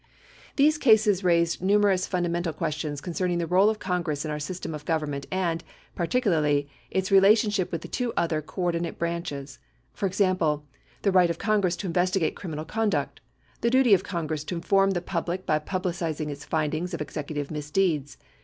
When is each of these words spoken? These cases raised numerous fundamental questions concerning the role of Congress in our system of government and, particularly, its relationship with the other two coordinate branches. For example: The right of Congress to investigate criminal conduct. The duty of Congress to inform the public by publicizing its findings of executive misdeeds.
These 0.55 0.79
cases 0.79 1.23
raised 1.23 1.61
numerous 1.61 2.07
fundamental 2.07 2.53
questions 2.53 3.01
concerning 3.01 3.37
the 3.37 3.45
role 3.45 3.69
of 3.69 3.77
Congress 3.77 4.25
in 4.25 4.31
our 4.31 4.39
system 4.39 4.73
of 4.73 4.83
government 4.83 5.27
and, 5.29 5.63
particularly, 5.93 6.67
its 6.89 7.11
relationship 7.11 7.71
with 7.71 7.81
the 7.83 8.11
other 8.17 8.41
two 8.41 8.47
coordinate 8.47 8.97
branches. 8.97 9.59
For 9.93 10.07
example: 10.07 10.65
The 11.03 11.11
right 11.11 11.29
of 11.29 11.37
Congress 11.37 11.75
to 11.75 11.85
investigate 11.85 12.35
criminal 12.35 12.65
conduct. 12.65 13.21
The 13.61 13.69
duty 13.69 13.93
of 13.93 14.03
Congress 14.03 14.43
to 14.45 14.55
inform 14.55 14.89
the 14.89 15.01
public 15.01 15.45
by 15.45 15.59
publicizing 15.59 16.31
its 16.31 16.45
findings 16.45 16.95
of 16.95 17.01
executive 17.03 17.51
misdeeds. 17.51 18.17